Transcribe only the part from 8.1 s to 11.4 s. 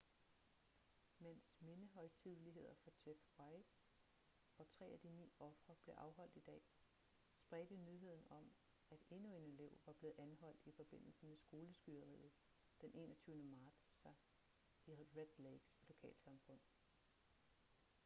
om at endnu en elev var blevet anholdt i forbindelse med